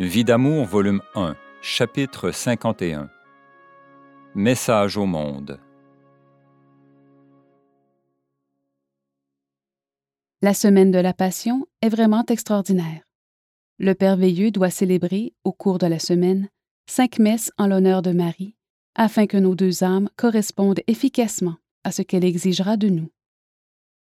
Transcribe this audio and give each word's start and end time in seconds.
Vie 0.00 0.22
d'amour, 0.22 0.64
volume 0.64 1.02
1, 1.16 1.34
chapitre 1.60 2.30
51. 2.30 3.10
Message 4.36 4.96
au 4.96 5.06
monde. 5.06 5.58
La 10.40 10.54
semaine 10.54 10.92
de 10.92 11.00
la 11.00 11.12
Passion 11.12 11.66
est 11.82 11.88
vraiment 11.88 12.24
extraordinaire. 12.28 13.02
Le 13.80 13.92
Père 13.92 14.16
Veilleux 14.16 14.52
doit 14.52 14.70
célébrer, 14.70 15.32
au 15.42 15.50
cours 15.50 15.78
de 15.78 15.88
la 15.88 15.98
semaine, 15.98 16.48
cinq 16.88 17.18
messes 17.18 17.50
en 17.58 17.66
l'honneur 17.66 18.00
de 18.00 18.12
Marie, 18.12 18.54
afin 18.94 19.26
que 19.26 19.36
nos 19.36 19.56
deux 19.56 19.82
âmes 19.82 20.10
correspondent 20.14 20.80
efficacement 20.86 21.56
à 21.82 21.90
ce 21.90 22.02
qu'elle 22.02 22.24
exigera 22.24 22.76
de 22.76 22.88
nous. 22.88 23.10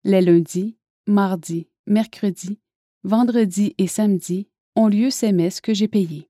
Les 0.04 0.20
lundis, 0.20 0.75
mardis, 1.07 1.70
mercredis, 1.88 2.59
vendredis 3.05 3.75
et 3.77 3.88
samedis 3.88 4.50
ont 4.75 4.88
lieu 4.88 5.09
ces 5.09 5.31
messes 5.31 5.61
que 5.61 5.73
j'ai 5.73 5.88
payées. 5.88 6.29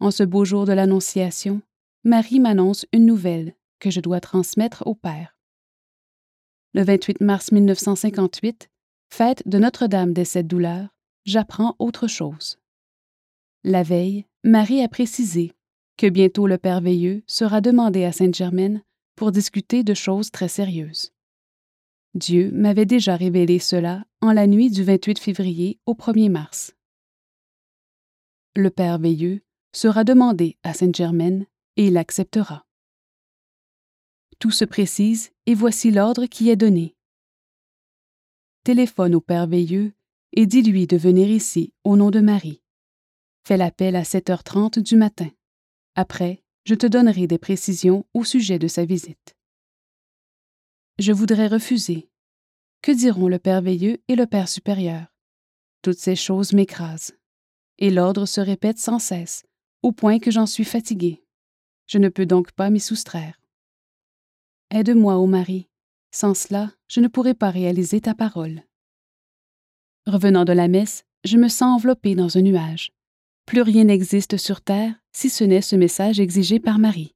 En 0.00 0.10
ce 0.10 0.22
beau 0.22 0.44
jour 0.44 0.64
de 0.66 0.72
l'Annonciation, 0.72 1.62
Marie 2.04 2.40
m'annonce 2.40 2.86
une 2.92 3.06
nouvelle 3.06 3.54
que 3.80 3.90
je 3.90 4.00
dois 4.00 4.20
transmettre 4.20 4.82
au 4.86 4.94
Père. 4.94 5.36
Le 6.74 6.82
28 6.84 7.20
mars 7.20 7.52
1958, 7.52 8.68
fête 9.10 9.42
de 9.46 9.58
Notre-Dame 9.58 10.12
des 10.12 10.24
Sept 10.24 10.46
Douleurs, 10.46 10.88
j'apprends 11.24 11.74
autre 11.78 12.06
chose. 12.06 12.58
La 13.64 13.82
veille, 13.82 14.26
Marie 14.44 14.82
a 14.82 14.88
précisé 14.88 15.52
que 15.96 16.06
bientôt 16.06 16.46
le 16.46 16.58
Père 16.58 16.80
Veilleux 16.80 17.22
sera 17.26 17.60
demandé 17.60 18.04
à 18.04 18.12
Sainte-Germaine 18.12 18.82
pour 19.16 19.32
discuter 19.32 19.82
de 19.82 19.94
choses 19.94 20.30
très 20.30 20.48
sérieuses. 20.48 21.12
Dieu 22.14 22.50
m'avait 22.52 22.86
déjà 22.86 23.16
révélé 23.16 23.58
cela 23.58 24.04
en 24.20 24.32
la 24.32 24.46
nuit 24.46 24.70
du 24.70 24.84
28 24.84 25.18
février 25.18 25.78
au 25.86 25.94
1er 25.94 26.30
mars 26.30 26.75
le 28.58 28.70
Père 28.70 28.98
Veilleux, 28.98 29.42
sera 29.72 30.04
demandé 30.04 30.56
à 30.62 30.72
Sainte-Germaine 30.72 31.46
et 31.76 31.88
il 31.88 31.96
acceptera. 31.96 32.66
Tout 34.38 34.50
se 34.50 34.64
précise 34.64 35.30
et 35.46 35.54
voici 35.54 35.90
l'ordre 35.90 36.26
qui 36.26 36.50
est 36.50 36.56
donné. 36.56 36.96
Téléphone 38.64 39.14
au 39.14 39.20
Père 39.20 39.46
Veilleux 39.46 39.92
et 40.32 40.46
dis-lui 40.46 40.86
de 40.86 40.96
venir 40.96 41.28
ici 41.30 41.72
au 41.84 41.96
nom 41.96 42.10
de 42.10 42.20
Marie. 42.20 42.62
Fais 43.46 43.56
l'appel 43.56 43.96
à 43.96 44.02
7h30 44.02 44.80
du 44.80 44.96
matin. 44.96 45.30
Après, 45.94 46.42
je 46.64 46.74
te 46.74 46.86
donnerai 46.86 47.26
des 47.26 47.38
précisions 47.38 48.04
au 48.12 48.24
sujet 48.24 48.58
de 48.58 48.68
sa 48.68 48.84
visite. 48.84 49.36
Je 50.98 51.12
voudrais 51.12 51.46
refuser. 51.46 52.08
Que 52.82 52.92
diront 52.92 53.28
le 53.28 53.38
Père 53.38 53.62
Veilleux 53.62 54.02
et 54.08 54.16
le 54.16 54.26
Père 54.26 54.48
supérieur? 54.48 55.06
Toutes 55.82 55.98
ces 55.98 56.16
choses 56.16 56.52
m'écrasent 56.52 57.15
et 57.78 57.90
l'ordre 57.90 58.26
se 58.26 58.40
répète 58.40 58.78
sans 58.78 58.98
cesse, 58.98 59.44
au 59.82 59.92
point 59.92 60.18
que 60.18 60.30
j'en 60.30 60.46
suis 60.46 60.64
fatiguée. 60.64 61.22
Je 61.86 61.98
ne 61.98 62.08
peux 62.08 62.26
donc 62.26 62.52
pas 62.52 62.70
m'y 62.70 62.80
soustraire. 62.80 63.40
Aide-moi, 64.70 65.16
ô 65.16 65.26
Marie. 65.26 65.68
Sans 66.10 66.34
cela, 66.34 66.72
je 66.88 67.00
ne 67.00 67.08
pourrai 67.08 67.34
pas 67.34 67.50
réaliser 67.50 68.00
ta 68.00 68.14
parole. 68.14 68.62
Revenant 70.06 70.44
de 70.44 70.52
la 70.52 70.68
messe, 70.68 71.04
je 71.24 71.36
me 71.36 71.48
sens 71.48 71.76
enveloppée 71.76 72.14
dans 72.14 72.36
un 72.38 72.42
nuage. 72.42 72.92
Plus 73.44 73.62
rien 73.62 73.84
n'existe 73.84 74.36
sur 74.36 74.60
terre 74.60 74.94
si 75.12 75.30
ce 75.30 75.44
n'est 75.44 75.62
ce 75.62 75.76
message 75.76 76.20
exigé 76.20 76.58
par 76.58 76.78
Marie. 76.78 77.14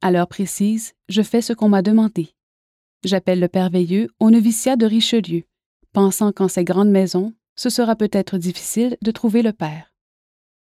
À 0.00 0.10
l'heure 0.10 0.28
précise, 0.28 0.94
je 1.08 1.22
fais 1.22 1.42
ce 1.42 1.52
qu'on 1.52 1.68
m'a 1.68 1.82
demandé. 1.82 2.34
J'appelle 3.04 3.40
le 3.40 3.48
Père 3.48 3.70
Veilleux 3.70 4.08
au 4.18 4.30
noviciat 4.30 4.76
de 4.76 4.86
Richelieu, 4.86 5.44
pensant 5.92 6.32
qu'en 6.32 6.48
ces 6.48 6.64
grandes 6.64 6.90
maisons, 6.90 7.34
ce 7.56 7.70
sera 7.70 7.96
peut-être 7.96 8.38
difficile 8.38 8.96
de 9.02 9.10
trouver 9.10 9.42
le 9.42 9.52
père. 9.52 9.94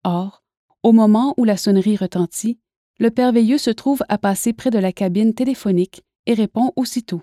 Or, 0.05 0.44
au 0.83 0.92
moment 0.92 1.34
où 1.36 1.44
la 1.44 1.56
sonnerie 1.56 1.97
retentit, 1.97 2.58
le 2.98 3.11
père 3.11 3.33
Veilleux 3.33 3.58
se 3.58 3.70
trouve 3.70 4.05
à 4.08 4.19
passer 4.19 4.53
près 4.53 4.71
de 4.71 4.78
la 4.78 4.93
cabine 4.93 5.34
téléphonique 5.34 6.03
et 6.26 6.34
répond 6.34 6.72
aussitôt. 6.76 7.22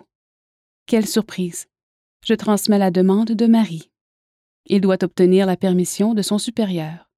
Quelle 0.86 1.08
surprise! 1.08 1.68
Je 2.26 2.34
transmets 2.34 2.78
la 2.78 2.92
demande 2.92 3.32
de 3.32 3.46
Marie. 3.48 3.92
Il 4.66 4.82
doit 4.82 5.04
obtenir 5.04 5.46
la 5.46 5.58
permission 5.58 6.14
de 6.14 6.22
son 6.22 6.38
supérieur. 6.38 7.10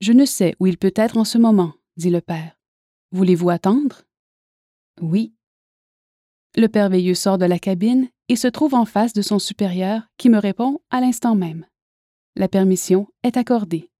Je 0.00 0.12
ne 0.12 0.24
sais 0.24 0.54
où 0.58 0.66
il 0.66 0.78
peut 0.78 0.94
être 0.96 1.16
en 1.16 1.24
ce 1.24 1.38
moment, 1.38 1.74
dit 1.96 2.10
le 2.10 2.20
père. 2.20 2.56
Voulez-vous 3.12 3.50
attendre? 3.50 4.02
Oui. 5.00 5.34
Le 6.56 6.66
père 6.66 6.88
Veilleux 6.88 7.14
sort 7.14 7.38
de 7.38 7.44
la 7.44 7.60
cabine 7.60 8.08
et 8.28 8.36
se 8.36 8.48
trouve 8.48 8.74
en 8.74 8.84
face 8.84 9.12
de 9.12 9.22
son 9.22 9.38
supérieur 9.38 10.02
qui 10.16 10.28
me 10.28 10.38
répond 10.38 10.80
à 10.90 11.00
l'instant 11.00 11.36
même. 11.36 11.64
La 12.34 12.48
permission 12.48 13.06
est 13.22 13.36
accordée. 13.36 13.90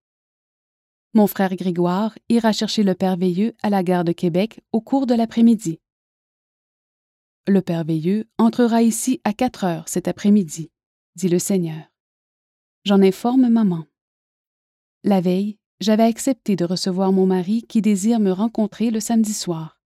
Mon 1.15 1.27
frère 1.27 1.55
Grégoire 1.55 2.17
ira 2.29 2.53
chercher 2.53 2.83
le 2.83 2.95
Père 2.95 3.17
Veilleux 3.17 3.55
à 3.63 3.71
la 3.71 3.83
gare 3.83 4.05
de 4.05 4.13
Québec 4.13 4.61
au 4.73 4.81
cours 4.81 5.07
de 5.07 5.15
l'après-midi. 5.15 5.81
Le 7.47 7.63
Père 7.63 7.85
Veilleux 7.85 8.27
entrera 8.39 8.83
ici 8.83 9.21
à 9.25 9.33
quatre 9.33 9.65
heures 9.65 9.89
cet 9.89 10.09
après-midi, 10.09 10.71
dit 11.17 11.29
le 11.29 11.39
Seigneur. 11.39 11.85
J'en 12.85 13.03
informe 13.03 13.49
maman. 13.49 13.85
La 15.03 15.21
veille, 15.21 15.59
j'avais 15.81 16.05
accepté 16.05 16.57
de 16.57 16.65
recevoir 16.65 17.13
mon 17.13 17.27
mari 17.27 17.63
qui 17.63 17.81
désire 17.81 18.21
me 18.21 18.33
rencontrer 18.33 18.91
le 18.91 19.01
samedi 19.01 19.35
soir. 19.35 19.81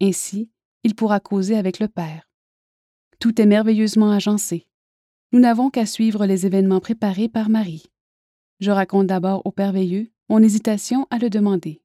Ainsi, 0.00 0.50
il 0.86 0.94
pourra 0.94 1.18
causer 1.18 1.56
avec 1.56 1.80
le 1.80 1.88
Père. 1.88 2.30
Tout 3.18 3.40
est 3.40 3.46
merveilleusement 3.46 4.12
agencé. 4.12 4.68
Nous 5.32 5.40
n'avons 5.40 5.68
qu'à 5.68 5.84
suivre 5.84 6.26
les 6.26 6.46
événements 6.46 6.78
préparés 6.78 7.28
par 7.28 7.48
Marie. 7.48 7.90
Je 8.60 8.70
raconte 8.70 9.08
d'abord 9.08 9.42
au 9.44 9.50
Père 9.50 9.72
Veilleux 9.72 10.12
mon 10.28 10.40
hésitation 10.40 11.08
à 11.10 11.18
le 11.18 11.28
demander. 11.28 11.82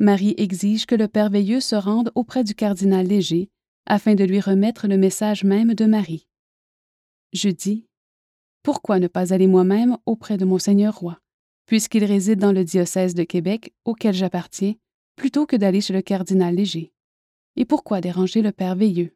Marie 0.00 0.32
exige 0.38 0.86
que 0.86 0.94
le 0.94 1.08
Père 1.08 1.28
Veilleux 1.28 1.60
se 1.60 1.76
rende 1.76 2.10
auprès 2.14 2.42
du 2.42 2.54
cardinal 2.54 3.06
Léger 3.06 3.50
afin 3.84 4.14
de 4.14 4.24
lui 4.24 4.40
remettre 4.40 4.88
le 4.88 4.96
message 4.96 5.44
même 5.44 5.74
de 5.74 5.84
Marie. 5.84 6.26
Je 7.34 7.50
dis 7.50 7.86
Pourquoi 8.62 8.98
ne 8.98 9.08
pas 9.08 9.34
aller 9.34 9.46
moi-même 9.46 9.98
auprès 10.06 10.38
de 10.38 10.46
Monseigneur 10.46 10.96
Roi, 10.96 11.18
puisqu'il 11.66 12.04
réside 12.06 12.38
dans 12.38 12.52
le 12.52 12.64
diocèse 12.64 13.14
de 13.14 13.24
Québec 13.24 13.74
auquel 13.84 14.14
j'appartiens, 14.14 14.72
plutôt 15.16 15.44
que 15.44 15.56
d'aller 15.56 15.82
chez 15.82 15.92
le 15.92 16.00
cardinal 16.00 16.54
Léger? 16.54 16.93
Et 17.56 17.64
pourquoi 17.64 18.00
déranger 18.00 18.42
le 18.42 18.52
Père 18.52 18.76
Veilleux 18.76 19.14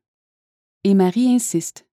et 0.85 0.95
Marie 0.95 1.29
insiste. 1.29 1.87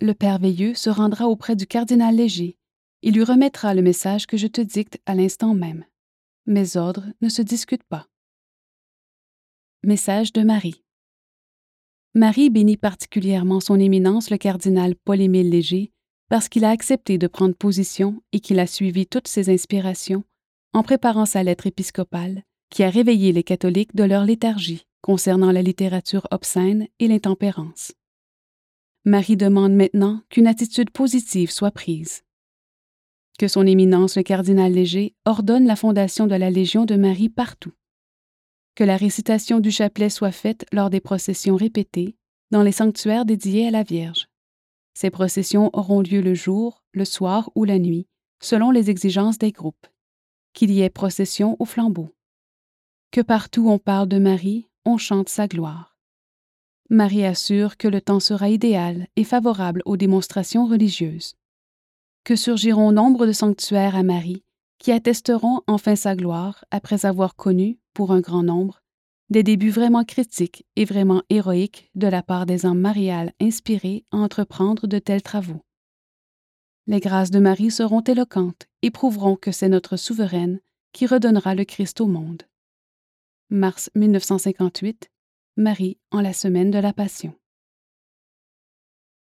Le 0.00 0.14
Père 0.14 0.38
Veilleux 0.38 0.74
se 0.74 0.90
rendra 0.90 1.26
auprès 1.28 1.56
du 1.56 1.66
cardinal 1.66 2.16
Léger. 2.16 2.56
Il 3.02 3.14
lui 3.14 3.24
remettra 3.24 3.74
le 3.74 3.82
message 3.82 4.26
que 4.26 4.36
je 4.36 4.46
te 4.46 4.60
dicte 4.60 5.00
à 5.06 5.14
l'instant 5.14 5.54
même. 5.54 5.84
Mes 6.46 6.76
ordres 6.76 7.04
ne 7.20 7.28
se 7.28 7.42
discutent 7.42 7.84
pas. 7.84 8.08
Message 9.82 10.32
de 10.32 10.42
Marie. 10.42 10.84
Marie 12.14 12.50
bénit 12.50 12.76
particulièrement 12.76 13.60
son 13.60 13.80
éminence 13.80 14.30
le 14.30 14.38
cardinal 14.38 14.94
Paul-Émile 14.94 15.50
Léger 15.50 15.92
parce 16.28 16.48
qu'il 16.48 16.64
a 16.64 16.70
accepté 16.70 17.18
de 17.18 17.26
prendre 17.26 17.54
position 17.54 18.22
et 18.32 18.40
qu'il 18.40 18.60
a 18.60 18.66
suivi 18.66 19.06
toutes 19.06 19.28
ses 19.28 19.52
inspirations 19.52 20.24
en 20.72 20.82
préparant 20.82 21.26
sa 21.26 21.42
lettre 21.42 21.66
épiscopale 21.66 22.44
qui 22.70 22.82
a 22.84 22.90
réveillé 22.90 23.32
les 23.32 23.42
catholiques 23.42 23.94
de 23.94 24.04
leur 24.04 24.24
léthargie 24.24 24.86
concernant 25.02 25.52
la 25.52 25.62
littérature 25.62 26.26
obscène 26.30 26.88
et 26.98 27.08
l'intempérance. 27.08 27.92
Marie 29.04 29.36
demande 29.36 29.74
maintenant 29.74 30.22
qu'une 30.30 30.46
attitude 30.46 30.90
positive 30.90 31.50
soit 31.50 31.72
prise. 31.72 32.22
Que 33.38 33.48
son 33.48 33.66
éminence 33.66 34.16
le 34.16 34.22
cardinal 34.22 34.72
Léger 34.72 35.16
ordonne 35.24 35.66
la 35.66 35.74
fondation 35.74 36.26
de 36.28 36.36
la 36.36 36.50
Légion 36.50 36.84
de 36.84 36.94
Marie 36.94 37.28
partout. 37.28 37.72
Que 38.76 38.84
la 38.84 38.96
récitation 38.96 39.58
du 39.58 39.70
chapelet 39.70 40.08
soit 40.08 40.32
faite 40.32 40.64
lors 40.72 40.88
des 40.88 41.00
processions 41.00 41.56
répétées 41.56 42.16
dans 42.52 42.62
les 42.62 42.72
sanctuaires 42.72 43.24
dédiés 43.24 43.66
à 43.66 43.70
la 43.70 43.82
Vierge. 43.82 44.28
Ces 44.94 45.10
processions 45.10 45.70
auront 45.72 46.00
lieu 46.00 46.20
le 46.20 46.34
jour, 46.34 46.84
le 46.92 47.04
soir 47.04 47.50
ou 47.54 47.64
la 47.64 47.78
nuit, 47.78 48.06
selon 48.40 48.70
les 48.70 48.90
exigences 48.90 49.38
des 49.38 49.50
groupes. 49.50 49.86
Qu'il 50.52 50.70
y 50.70 50.82
ait 50.82 50.90
procession 50.90 51.56
au 51.58 51.64
flambeau. 51.64 52.14
Que 53.10 53.22
partout 53.22 53.68
on 53.68 53.78
parle 53.78 54.08
de 54.08 54.18
Marie, 54.18 54.68
on 54.84 54.98
chante 54.98 55.28
sa 55.28 55.48
gloire. 55.48 55.96
Marie 56.90 57.24
assure 57.24 57.76
que 57.76 57.88
le 57.88 58.00
temps 58.00 58.20
sera 58.20 58.48
idéal 58.48 59.06
et 59.16 59.24
favorable 59.24 59.82
aux 59.86 59.96
démonstrations 59.96 60.66
religieuses, 60.66 61.34
que 62.24 62.36
surgiront 62.36 62.92
nombre 62.92 63.26
de 63.26 63.32
sanctuaires 63.32 63.96
à 63.96 64.02
Marie 64.02 64.44
qui 64.82 64.90
attesteront 64.90 65.60
enfin 65.68 65.94
sa 65.94 66.16
gloire 66.16 66.64
après 66.72 67.06
avoir 67.06 67.36
connu, 67.36 67.78
pour 67.94 68.10
un 68.10 68.18
grand 68.18 68.42
nombre, 68.42 68.82
des 69.30 69.44
débuts 69.44 69.70
vraiment 69.70 70.02
critiques 70.02 70.66
et 70.74 70.84
vraiment 70.84 71.22
héroïques 71.30 71.88
de 71.94 72.08
la 72.08 72.20
part 72.20 72.46
des 72.46 72.66
âmes 72.66 72.80
mariales 72.80 73.32
inspirées 73.40 74.04
à 74.10 74.16
entreprendre 74.16 74.88
de 74.88 74.98
tels 74.98 75.22
travaux. 75.22 75.62
Les 76.88 76.98
grâces 76.98 77.30
de 77.30 77.38
Marie 77.38 77.70
seront 77.70 78.00
éloquentes 78.00 78.66
et 78.82 78.90
prouveront 78.90 79.36
que 79.36 79.52
c'est 79.52 79.68
notre 79.68 79.96
souveraine 79.96 80.58
qui 80.92 81.06
redonnera 81.06 81.54
le 81.54 81.64
Christ 81.64 82.00
au 82.00 82.08
monde 82.08 82.42
mars 83.52 83.90
1958, 83.94 85.10
Marie 85.58 85.98
en 86.10 86.22
la 86.22 86.32
semaine 86.32 86.70
de 86.70 86.78
la 86.78 86.94
Passion. 86.94 87.34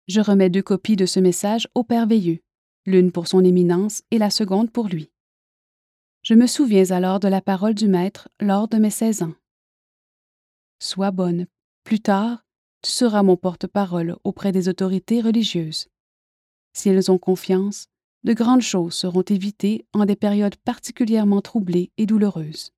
Je 0.06 0.20
remets 0.20 0.50
deux 0.50 0.60
copies 0.60 0.96
de 0.96 1.06
ce 1.06 1.18
message 1.18 1.66
au 1.74 1.82
Père 1.82 2.06
Veilleux, 2.06 2.40
l'une 2.84 3.10
pour 3.10 3.26
son 3.26 3.42
éminence 3.42 4.02
et 4.10 4.18
la 4.18 4.28
seconde 4.28 4.70
pour 4.70 4.88
lui. 4.88 5.10
Je 6.22 6.34
me 6.34 6.46
souviens 6.46 6.90
alors 6.90 7.20
de 7.20 7.28
la 7.28 7.40
parole 7.40 7.72
du 7.72 7.88
Maître 7.88 8.28
lors 8.38 8.68
de 8.68 8.76
mes 8.76 8.90
seize 8.90 9.22
ans. 9.22 9.34
Sois 10.78 11.10
bonne, 11.10 11.46
plus 11.82 12.00
tard, 12.00 12.44
tu 12.82 12.90
seras 12.90 13.22
mon 13.22 13.38
porte-parole 13.38 14.16
auprès 14.24 14.52
des 14.52 14.68
autorités 14.68 15.22
religieuses. 15.22 15.88
Si 16.74 16.90
elles 16.90 17.10
ont 17.10 17.18
confiance, 17.18 17.86
de 18.24 18.34
grandes 18.34 18.60
choses 18.60 18.92
seront 18.92 19.22
évitées 19.22 19.86
en 19.94 20.04
des 20.04 20.16
périodes 20.16 20.56
particulièrement 20.56 21.40
troublées 21.40 21.92
et 21.96 22.04
douloureuses. 22.04 22.74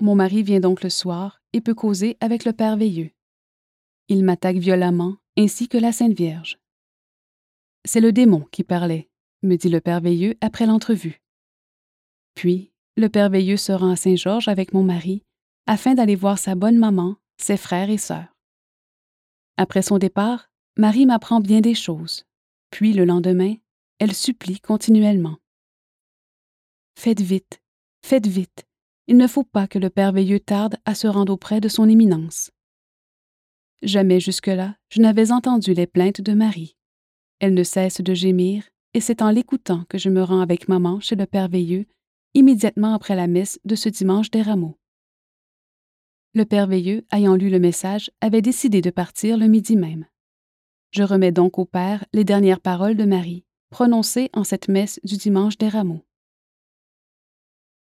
Mon 0.00 0.14
mari 0.14 0.42
vient 0.42 0.60
donc 0.60 0.82
le 0.82 0.90
soir 0.90 1.42
et 1.52 1.60
peut 1.60 1.74
causer 1.74 2.16
avec 2.20 2.44
le 2.44 2.52
Père 2.52 2.76
Veilleux. 2.76 3.10
Il 4.08 4.24
m'attaque 4.24 4.56
violemment, 4.56 5.16
ainsi 5.36 5.68
que 5.68 5.76
la 5.76 5.92
Sainte 5.92 6.16
Vierge. 6.16 6.58
C'est 7.84 8.00
le 8.00 8.12
démon 8.12 8.46
qui 8.50 8.64
parlait, 8.64 9.10
me 9.42 9.56
dit 9.56 9.68
le 9.68 9.80
Père 9.80 10.00
Veilleux 10.00 10.36
après 10.40 10.66
l'entrevue. 10.66 11.20
Puis, 12.34 12.72
le 12.96 13.08
Père 13.08 13.30
Veilleux 13.30 13.56
se 13.56 13.72
rend 13.72 13.90
à 13.90 13.96
Saint-Georges 13.96 14.48
avec 14.48 14.72
mon 14.72 14.82
mari 14.82 15.22
afin 15.66 15.94
d'aller 15.94 16.16
voir 16.16 16.38
sa 16.38 16.54
bonne 16.54 16.78
maman, 16.78 17.16
ses 17.36 17.56
frères 17.56 17.90
et 17.90 17.98
sœurs. 17.98 18.34
Après 19.56 19.82
son 19.82 19.98
départ, 19.98 20.50
Marie 20.76 21.06
m'apprend 21.06 21.40
bien 21.40 21.60
des 21.60 21.74
choses, 21.74 22.24
puis 22.70 22.92
le 22.92 23.04
lendemain, 23.04 23.54
elle 23.98 24.14
supplie 24.14 24.60
continuellement. 24.60 25.36
Faites 26.98 27.20
vite, 27.20 27.60
faites 28.04 28.26
vite, 28.26 28.66
il 29.10 29.16
ne 29.16 29.26
faut 29.26 29.42
pas 29.42 29.66
que 29.66 29.80
le 29.80 29.90
Père 29.90 30.12
Veilleux 30.12 30.38
tarde 30.38 30.76
à 30.84 30.94
se 30.94 31.08
rendre 31.08 31.32
auprès 31.32 31.60
de 31.60 31.66
son 31.66 31.88
éminence. 31.88 32.52
Jamais 33.82 34.20
jusque-là 34.20 34.76
je 34.88 35.00
n'avais 35.00 35.32
entendu 35.32 35.74
les 35.74 35.88
plaintes 35.88 36.20
de 36.20 36.32
Marie. 36.32 36.76
Elle 37.40 37.54
ne 37.54 37.64
cesse 37.64 38.00
de 38.00 38.14
gémir, 38.14 38.68
et 38.94 39.00
c'est 39.00 39.20
en 39.20 39.30
l'écoutant 39.30 39.82
que 39.88 39.98
je 39.98 40.10
me 40.10 40.22
rends 40.22 40.38
avec 40.38 40.68
maman 40.68 41.00
chez 41.00 41.16
le 41.16 41.26
Père 41.26 41.48
Veilleux, 41.48 41.86
immédiatement 42.34 42.94
après 42.94 43.16
la 43.16 43.26
messe 43.26 43.58
de 43.64 43.74
ce 43.74 43.88
dimanche 43.88 44.30
des 44.30 44.42
rameaux. 44.42 44.78
Le 46.32 46.44
Père 46.44 46.68
Veilleux, 46.68 47.04
ayant 47.10 47.34
lu 47.34 47.50
le 47.50 47.58
message, 47.58 48.12
avait 48.20 48.42
décidé 48.42 48.80
de 48.80 48.90
partir 48.90 49.36
le 49.36 49.48
midi 49.48 49.74
même. 49.74 50.06
Je 50.92 51.02
remets 51.02 51.32
donc 51.32 51.58
au 51.58 51.64
Père 51.64 52.04
les 52.12 52.22
dernières 52.22 52.60
paroles 52.60 52.96
de 52.96 53.06
Marie, 53.06 53.44
prononcées 53.70 54.30
en 54.34 54.44
cette 54.44 54.68
messe 54.68 55.00
du 55.02 55.16
dimanche 55.16 55.58
des 55.58 55.68
rameaux. 55.68 56.04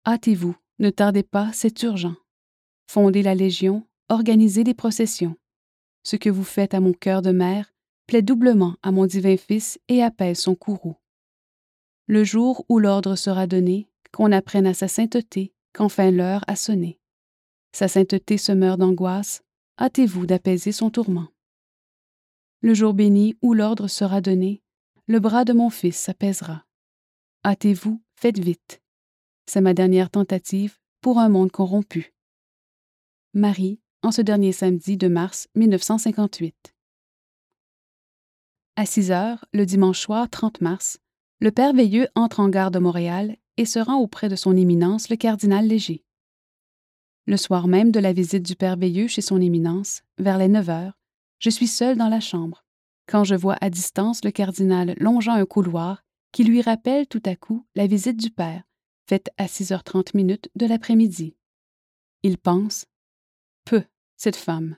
Hâtez-vous, 0.06 0.56
ne 0.84 0.90
tardez 0.90 1.22
pas, 1.22 1.50
c'est 1.54 1.82
urgent. 1.82 2.14
Fondez 2.86 3.22
la 3.22 3.34
Légion, 3.34 3.86
organisez 4.10 4.64
des 4.64 4.74
processions. 4.74 5.34
Ce 6.02 6.16
que 6.16 6.28
vous 6.28 6.44
faites 6.44 6.74
à 6.74 6.80
mon 6.80 6.92
cœur 6.92 7.22
de 7.22 7.32
mère 7.32 7.72
plaît 8.06 8.20
doublement 8.20 8.76
à 8.82 8.92
mon 8.92 9.06
divin 9.06 9.38
Fils 9.38 9.78
et 9.88 10.02
apaise 10.02 10.38
son 10.38 10.54
courroux. 10.54 10.96
Le 12.06 12.22
jour 12.22 12.66
où 12.68 12.78
l'ordre 12.78 13.16
sera 13.16 13.46
donné, 13.46 13.88
qu'on 14.12 14.30
apprenne 14.30 14.66
à 14.66 14.74
sa 14.74 14.86
sainteté 14.86 15.54
qu'enfin 15.72 16.10
l'heure 16.10 16.44
a 16.46 16.54
sonné. 16.54 17.00
Sa 17.72 17.88
sainteté 17.88 18.36
se 18.36 18.52
meurt 18.52 18.78
d'angoisse, 18.78 19.42
hâtez-vous 19.80 20.26
d'apaiser 20.26 20.70
son 20.70 20.90
tourment. 20.90 21.28
Le 22.60 22.74
jour 22.74 22.92
béni 22.92 23.38
où 23.40 23.54
l'ordre 23.54 23.88
sera 23.88 24.20
donné, 24.20 24.62
le 25.06 25.18
bras 25.18 25.46
de 25.46 25.54
mon 25.54 25.70
Fils 25.70 25.96
s'apaisera. 25.96 26.66
Hâtez-vous, 27.42 28.02
faites 28.16 28.38
vite. 28.38 28.83
C'est 29.46 29.60
ma 29.60 29.74
dernière 29.74 30.10
tentative 30.10 30.78
pour 31.00 31.18
un 31.18 31.28
monde 31.28 31.50
corrompu. 31.52 32.14
Marie, 33.34 33.80
en 34.02 34.10
ce 34.10 34.22
dernier 34.22 34.52
samedi 34.52 34.96
de 34.96 35.08
mars 35.08 35.48
1958. 35.54 36.74
À 38.76 38.86
6 38.86 39.10
heures, 39.10 39.44
le 39.52 39.66
dimanche 39.66 40.00
soir 40.00 40.28
30 40.30 40.60
mars, 40.60 40.98
le 41.40 41.50
Père 41.50 41.74
Veilleux 41.74 42.08
entre 42.14 42.40
en 42.40 42.48
gare 42.48 42.70
de 42.70 42.78
Montréal 42.78 43.36
et 43.56 43.66
se 43.66 43.78
rend 43.78 43.98
auprès 43.98 44.28
de 44.28 44.36
son 44.36 44.56
Éminence 44.56 45.10
le 45.10 45.16
cardinal 45.16 45.66
Léger. 45.66 46.04
Le 47.26 47.36
soir 47.36 47.68
même 47.68 47.92
de 47.92 48.00
la 48.00 48.12
visite 48.12 48.44
du 48.44 48.56
Père 48.56 48.76
Veilleux 48.76 49.08
chez 49.08 49.22
son 49.22 49.40
Éminence, 49.40 50.02
vers 50.18 50.38
les 50.38 50.48
9 50.48 50.70
heures, 50.70 50.98
je 51.38 51.50
suis 51.50 51.68
seul 51.68 51.96
dans 51.96 52.08
la 52.08 52.20
chambre, 52.20 52.64
quand 53.06 53.24
je 53.24 53.34
vois 53.34 53.56
à 53.60 53.68
distance 53.68 54.24
le 54.24 54.30
cardinal 54.30 54.94
longeant 54.98 55.34
un 55.34 55.44
couloir 55.44 56.02
qui 56.32 56.44
lui 56.44 56.62
rappelle 56.62 57.06
tout 57.06 57.22
à 57.26 57.36
coup 57.36 57.66
la 57.74 57.86
visite 57.86 58.16
du 58.16 58.30
Père, 58.30 58.64
faite 59.06 59.30
à 59.36 59.46
6h30 59.46 60.16
minutes 60.16 60.50
de 60.54 60.66
l'après-midi. 60.66 61.36
Il 62.22 62.38
pense 62.38 62.86
Peu, 63.64 63.84
cette 64.16 64.36
femme. 64.36 64.76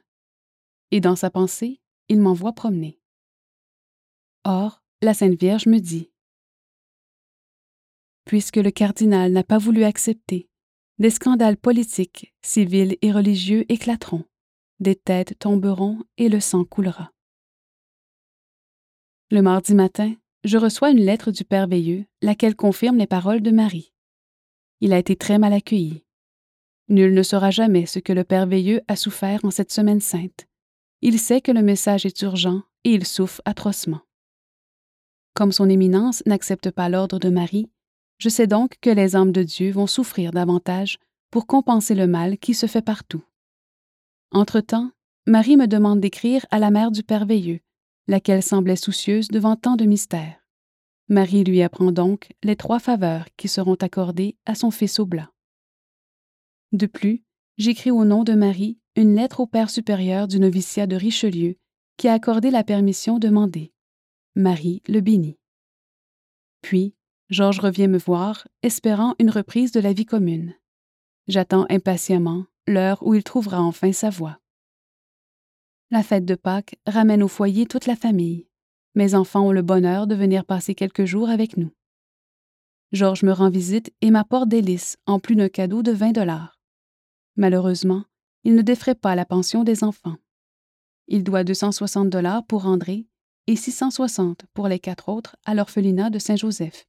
Et 0.91 1.01
dans 1.01 1.17
sa 1.17 1.31
pensée, 1.31 1.81
il 2.09 2.21
m'envoie 2.21 2.53
promener. 2.53 3.01
Or, 4.45 4.83
la 5.03 5.15
Sainte 5.15 5.39
Vierge 5.39 5.67
me 5.67 5.79
dit 5.79 6.11
Puisque 8.25 8.57
le 8.57 8.71
cardinal 8.71 9.33
n'a 9.33 9.45
pas 9.45 9.59
voulu 9.59 9.85
accepter, 9.85 10.49
des 10.99 11.11
scandales 11.11 11.57
politiques, 11.57 12.35
civils 12.43 12.97
et 13.03 13.13
religieux 13.13 13.65
éclateront, 13.71 14.25
des 14.81 14.97
têtes 14.97 15.39
tomberont 15.39 16.03
et 16.17 16.29
le 16.29 16.41
sang 16.41 16.65
coulera. 16.65 17.13
Le 19.31 19.43
mardi 19.43 19.75
matin, 19.75 20.15
je 20.45 20.59
reçois 20.59 20.91
une 20.91 21.05
lettre 21.05 21.33
du 21.33 21.45
Père 21.45 21.67
Veilleux, 21.67 22.07
laquelle 22.23 22.55
confirme 22.55 22.99
les 22.99 23.07
paroles 23.07 23.43
de 23.43 23.51
Marie. 23.51 23.93
Il 24.81 24.93
a 24.93 24.99
été 24.99 25.17
très 25.17 25.39
mal 25.39 25.53
accueilli. 25.53 26.05
Nul 26.89 27.15
ne 27.15 27.23
saura 27.23 27.51
jamais 27.51 27.87
ce 27.87 27.99
que 27.99 28.13
le 28.13 28.25
Père 28.25 28.47
Veilleux 28.47 28.83
a 28.89 28.97
souffert 28.97 29.45
en 29.45 29.51
cette 29.51 29.73
semaine 29.73 30.01
sainte. 30.01 30.47
Il 31.03 31.19
sait 31.19 31.41
que 31.41 31.53
le 31.53 31.63
message 31.63 32.07
est 32.07 32.23
urgent 32.23 32.63
et 32.85 32.95
il 32.95 33.07
souffre 33.07 33.43
atrocement. 33.45 34.01
Comme 35.35 35.53
son 35.53 35.69
éminence 35.69 36.23
n'accepte 36.27 36.71
pas 36.71 36.89
l'ordre 36.89 37.19
de 37.19 37.29
Marie, 37.29 37.71
je 38.19 38.29
sais 38.29 38.47
donc 38.47 38.77
que 38.81 38.91
les 38.91 39.17
âmes 39.17 39.33
de 39.33 39.43
Dieu 39.43 39.71
vont 39.71 39.87
souffrir 39.87 40.31
davantage 40.31 40.99
pour 41.31 41.47
compenser 41.47 41.95
le 41.95 42.07
mal 42.07 42.39
qui 42.39 42.55
se 42.55 42.67
fait 42.67 42.83
partout. 42.83 43.23
Entre-temps, 44.31 44.91
Marie 45.27 45.57
me 45.57 45.67
demande 45.67 46.01
d'écrire 46.01 46.47
à 46.51 46.59
la 46.59 46.71
mère 46.71 46.91
du 46.91 47.03
Père 47.03 47.27
Veilleux, 47.27 47.61
laquelle 48.07 48.43
semblait 48.43 48.77
soucieuse 48.77 49.29
devant 49.29 49.57
tant 49.57 49.77
de 49.77 49.85
mystères. 49.85 50.46
Marie 51.09 51.45
lui 51.45 51.63
apprend 51.63 51.93
donc 51.93 52.33
les 52.43 52.57
trois 52.57 52.81
faveurs 52.81 53.27
qui 53.37 53.49
seront 53.49 53.77
accordées 53.77 54.37
à 54.45 54.55
son 54.55 54.71
fils 54.71 54.99
Oblat. 54.99 55.31
De 56.73 56.87
plus, 56.87 57.23
j'écris 57.59 57.91
au 57.93 58.05
nom 58.05 58.25
de 58.25 58.33
Marie 58.33 58.79
une 58.97 59.15
lettre 59.15 59.41
au 59.41 59.47
Père 59.47 59.71
supérieur 59.71 60.27
du 60.27 60.41
noviciat 60.41 60.87
de 60.87 60.97
Richelieu 60.97 61.57
qui 61.97 62.09
a 62.09 62.13
accordé 62.13 62.51
la 62.51 62.65
permission 62.65 63.19
demandée. 63.19 63.73
Marie 64.35 64.83
le 64.89 65.01
bénit. 65.01 65.39
Puis, 66.61 66.95
Georges 67.31 67.61
revient 67.61 67.89
me 67.89 67.99
voir, 67.99 68.47
espérant 68.63 69.15
une 69.19 69.31
reprise 69.31 69.73
de 69.73 69.81
la 69.81 69.93
vie 69.93 70.05
commune. 70.05 70.55
J'attends 71.29 71.67
impatiemment 71.71 72.45
l'heure 72.67 73.05
où 73.07 73.15
il 73.15 73.23
trouvera 73.23 73.63
enfin 73.63 73.93
sa 73.93 74.11
voie. 74.11 74.39
La 75.91 76.03
fête 76.03 76.25
de 76.25 76.35
Pâques 76.35 76.77
ramène 76.87 77.23
au 77.23 77.29
foyer 77.29 77.67
toute 77.67 77.87
la 77.87 77.97
famille. 77.97 78.46
Mes 78.97 79.15
enfants 79.15 79.49
ont 79.49 79.53
le 79.53 79.61
bonheur 79.61 80.07
de 80.07 80.15
venir 80.15 80.47
passer 80.47 80.75
quelques 80.75 81.05
jours 81.05 81.29
avec 81.29 81.59
nous. 81.59 81.71
Georges 82.93 83.25
me 83.25 83.33
rend 83.33 83.51
visite 83.51 83.93
et 84.01 84.11
m'apporte 84.11 84.49
des 84.49 84.63
lys 84.63 84.97
en 85.05 85.21
plus 85.21 85.37
d'un 85.37 85.51
cadeau 85.51 85.83
de 85.83 85.93
20 85.93 86.13
dollars. 86.13 86.59
Malheureusement, 87.37 88.05
il 88.43 88.55
ne 88.55 88.63
défraie 88.63 88.95
pas 88.95 89.15
la 89.15 89.27
pension 89.27 89.65
des 89.65 89.85
enfants. 89.85 90.17
Il 91.09 91.25
doit 91.25 91.45
260 91.45 92.09
dollars 92.09 92.47
pour 92.47 92.65
André 92.65 93.07
et 93.47 93.55
660 93.55 94.47
pour 94.55 94.67
les 94.67 94.79
quatre 94.79 95.11
autres 95.11 95.37
à 95.45 95.55
l'orphelinat 95.55 96.09
de 96.09 96.19
Saint-Joseph. 96.19 96.87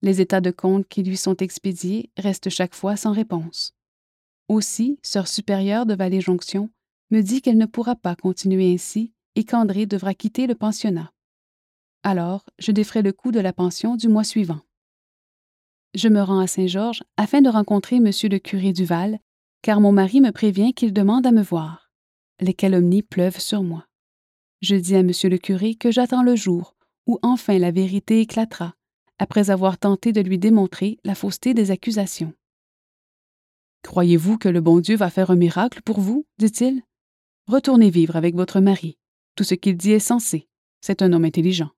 Les 0.00 0.22
états 0.22 0.40
de 0.40 0.50
compte 0.50 0.88
qui 0.88 1.02
lui 1.02 1.18
sont 1.18 1.36
expédiés 1.36 2.10
restent 2.16 2.48
chaque 2.48 2.74
fois 2.74 2.96
sans 2.96 3.12
réponse. 3.12 3.74
Aussi, 4.48 4.98
sœur 5.02 5.28
supérieure 5.28 5.84
de 5.84 5.94
Vallée-Jonction 5.94 6.70
me 7.10 7.20
dit 7.20 7.42
qu'elle 7.42 7.58
ne 7.58 7.66
pourra 7.66 7.96
pas 7.96 8.16
continuer 8.16 8.72
ainsi 8.72 9.12
et 9.36 9.44
qu'André 9.44 9.86
devra 9.86 10.14
quitter 10.14 10.46
le 10.46 10.54
pensionnat. 10.54 11.12
Alors, 12.02 12.44
je 12.58 12.72
défrais 12.72 13.02
le 13.02 13.12
coût 13.12 13.30
de 13.30 13.40
la 13.40 13.52
pension 13.52 13.96
du 13.96 14.08
mois 14.08 14.24
suivant. 14.24 14.60
Je 15.94 16.08
me 16.08 16.22
rends 16.22 16.40
à 16.40 16.46
Saint-Georges 16.46 17.02
afin 17.16 17.40
de 17.42 17.48
rencontrer 17.48 17.96
M. 17.96 18.06
le 18.06 18.38
curé 18.38 18.72
Duval, 18.72 19.18
car 19.62 19.80
mon 19.80 19.92
mari 19.92 20.20
me 20.20 20.32
prévient 20.32 20.74
qu'il 20.74 20.92
demande 20.92 21.26
à 21.26 21.32
me 21.32 21.42
voir. 21.42 21.90
Les 22.40 22.54
calomnies 22.54 23.02
pleuvent 23.02 23.40
sur 23.40 23.62
moi. 23.62 23.86
Je 24.60 24.74
dis 24.74 24.96
à 24.96 25.00
M. 25.00 25.10
le 25.24 25.38
curé 25.38 25.74
que 25.74 25.90
j'attends 25.90 26.22
le 26.22 26.34
jour 26.34 26.74
où 27.06 27.18
enfin 27.22 27.58
la 27.58 27.70
vérité 27.70 28.20
éclatera, 28.20 28.74
après 29.18 29.50
avoir 29.50 29.78
tenté 29.78 30.12
de 30.12 30.20
lui 30.20 30.38
démontrer 30.38 30.98
la 31.04 31.14
fausseté 31.14 31.54
des 31.54 31.70
accusations. 31.70 32.32
Croyez-vous 33.82 34.38
que 34.38 34.48
le 34.48 34.60
bon 34.60 34.78
Dieu 34.78 34.96
va 34.96 35.10
faire 35.10 35.30
un 35.30 35.36
miracle 35.36 35.82
pour 35.82 36.00
vous? 36.00 36.24
dit-il. 36.38 36.82
Retournez 37.48 37.90
vivre 37.90 38.14
avec 38.14 38.36
votre 38.36 38.60
mari. 38.60 38.96
Tout 39.34 39.44
ce 39.44 39.54
qu'il 39.54 39.76
dit 39.76 39.92
est 39.92 39.98
sensé. 39.98 40.48
C'est 40.80 41.02
un 41.02 41.12
homme 41.12 41.24
intelligent. 41.24 41.70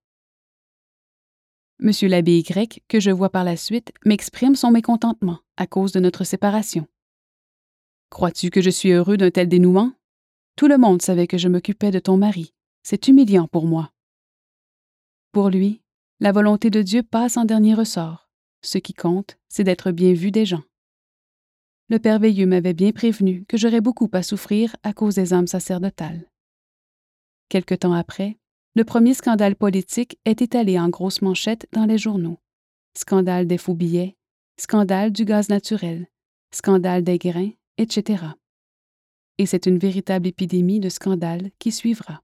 Monsieur 1.79 2.09
l'abbé 2.09 2.39
Y, 2.39 2.83
que 2.89 3.01
je 3.01 3.11
vois 3.11 3.31
par 3.31 3.45
la 3.45 3.57
suite, 3.57 3.93
m'exprime 4.05 4.55
son 4.55 4.71
mécontentement 4.71 5.41
à 5.57 5.67
cause 5.67 5.93
de 5.93 6.01
notre 6.01 6.25
séparation. 6.25 6.87
Crois-tu 8.11 8.51
que 8.51 8.61
je 8.61 8.71
suis 8.71 8.93
heureux 8.93 9.17
d'un 9.17 9.31
tel 9.31 9.49
dénouement? 9.49 9.93
Tout 10.57 10.69
le 10.69 10.79
monde 10.79 11.03
savait 11.03 11.27
que 11.27 11.39
je 11.39 11.49
m'occupais 11.49 11.91
de 11.91 11.99
ton 11.99 12.17
mari. 12.17 12.55
C'est 12.83 13.09
humiliant 13.09 13.49
pour 13.49 13.67
moi. 13.67 13.93
Pour 15.33 15.51
lui, 15.51 15.83
la 16.21 16.31
volonté 16.31 16.71
de 16.71 16.81
Dieu 16.81 17.03
passe 17.03 17.37
en 17.37 17.45
dernier 17.45 17.75
ressort. 17.75 18.29
Ce 18.63 18.79
qui 18.79 18.95
compte, 18.95 19.37
c'est 19.49 19.65
d'être 19.65 19.91
bien 19.91 20.13
vu 20.13 20.31
des 20.31 20.47
gens. 20.47 20.63
Le 21.89 21.99
Père 21.99 22.19
Veilleux 22.19 22.47
m'avait 22.47 22.73
bien 22.73 22.93
prévenu 22.93 23.45
que 23.47 23.57
j'aurais 23.59 23.81
beaucoup 23.81 24.09
à 24.13 24.23
souffrir 24.23 24.75
à 24.83 24.93
cause 24.93 25.17
des 25.17 25.35
âmes 25.35 25.49
sacerdotales. 25.49 26.31
Quelque 27.55 27.77
temps 27.77 27.93
après, 27.93 28.37
le 28.75 28.83
premier 28.83 29.15
scandale 29.15 29.55
politique 29.55 30.19
est 30.25 30.43
étalé 30.43 30.77
en 30.77 30.89
grosses 30.89 31.23
manchettes 31.23 31.69
dans 31.71 31.85
les 31.85 31.99
journaux. 31.99 32.41
Scandale 32.99 33.47
des 33.47 33.59
faux 33.59 33.75
billets, 33.75 34.17
scandale 34.61 35.13
du 35.13 35.25
gaz 35.25 35.49
naturel, 35.49 36.09
scandale 36.53 37.05
des 37.05 37.17
grains, 37.17 37.53
etc. 37.79 38.25
Et 39.39 39.47
c'est 39.47 39.67
une 39.67 39.79
véritable 39.79 40.27
épidémie 40.27 40.81
de 40.81 40.89
scandales 40.89 41.53
qui 41.61 41.71
suivra. 41.71 42.24